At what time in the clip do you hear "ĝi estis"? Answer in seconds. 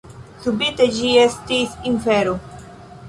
0.95-1.77